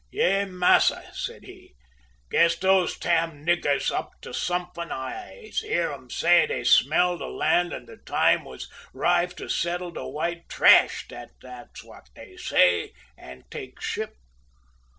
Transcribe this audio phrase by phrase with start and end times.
[0.11, 1.75] "`Yay, massa,' said he,
[2.31, 4.91] `guess dose tam niggars up to sumfin'!
[4.91, 9.91] I'se hear um say dey smell de lan' an' de time was 'rive to settle
[9.91, 11.29] de white trash, dat
[11.83, 14.15] what dey say, an' take ship.